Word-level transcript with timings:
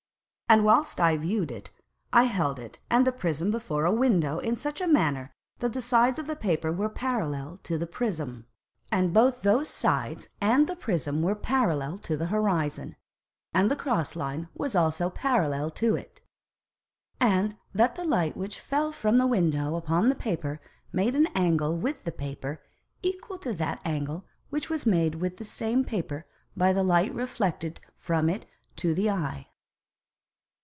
And 0.49 0.65
whilst 0.65 0.99
I 0.99 1.15
view'd 1.15 1.49
it, 1.49 1.69
I 2.11 2.23
held 2.23 2.59
it 2.59 2.77
and 2.89 3.07
the 3.07 3.13
Prism 3.13 3.51
before 3.51 3.85
a 3.85 3.91
Window 3.93 4.39
in 4.39 4.57
such 4.57 4.85
manner 4.85 5.31
that 5.59 5.71
the 5.71 5.79
Sides 5.79 6.19
of 6.19 6.27
the 6.27 6.35
Paper 6.35 6.73
were 6.73 6.89
parallel 6.89 7.61
to 7.63 7.77
the 7.77 7.87
Prism, 7.87 8.45
and 8.91 9.13
both 9.13 9.43
those 9.43 9.69
Sides 9.69 10.27
and 10.41 10.67
the 10.67 10.75
Prism 10.75 11.21
were 11.21 11.35
parallel 11.35 11.97
to 11.99 12.17
the 12.17 12.25
Horizon, 12.25 12.97
and 13.53 13.71
the 13.71 13.77
cross 13.77 14.13
Line 14.13 14.49
was 14.53 14.75
also 14.75 15.09
parallel 15.09 15.71
to 15.71 15.95
it: 15.95 16.19
and 17.17 17.55
that 17.73 17.95
the 17.95 18.03
Light 18.03 18.35
which 18.35 18.59
fell 18.59 18.91
from 18.91 19.19
the 19.19 19.27
Window 19.27 19.77
upon 19.77 20.09
the 20.09 20.15
Paper 20.15 20.59
made 20.91 21.15
an 21.15 21.27
Angle 21.27 21.77
with 21.77 22.03
the 22.03 22.11
Paper, 22.11 22.61
equal 23.01 23.37
to 23.37 23.53
that 23.53 23.79
Angle 23.85 24.25
which 24.49 24.69
was 24.69 24.85
made 24.85 25.15
with 25.15 25.37
the 25.37 25.45
same 25.45 25.85
Paper 25.85 26.25
by 26.57 26.73
the 26.73 26.83
Light 26.83 27.15
reflected 27.15 27.79
from 27.95 28.29
it 28.29 28.45
to 28.75 28.93
the 28.93 29.09
Eye. 29.09 29.47